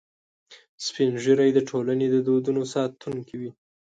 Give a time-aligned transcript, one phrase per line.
[0.85, 3.51] سپین ږیری د ټولنې د دودونو ساتونکي دي